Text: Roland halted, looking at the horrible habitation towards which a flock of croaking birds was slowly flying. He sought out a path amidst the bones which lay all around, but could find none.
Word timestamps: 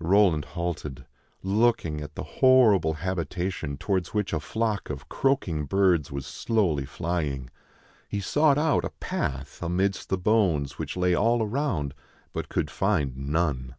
Roland 0.00 0.46
halted, 0.46 1.06
looking 1.44 2.00
at 2.00 2.16
the 2.16 2.24
horrible 2.24 2.94
habitation 2.94 3.76
towards 3.76 4.12
which 4.12 4.32
a 4.32 4.40
flock 4.40 4.90
of 4.90 5.08
croaking 5.08 5.64
birds 5.64 6.10
was 6.10 6.26
slowly 6.26 6.84
flying. 6.84 7.50
He 8.08 8.18
sought 8.18 8.58
out 8.58 8.84
a 8.84 8.90
path 8.98 9.62
amidst 9.62 10.08
the 10.08 10.18
bones 10.18 10.76
which 10.76 10.96
lay 10.96 11.14
all 11.14 11.40
around, 11.40 11.94
but 12.32 12.48
could 12.48 12.68
find 12.68 13.16
none. 13.16 13.76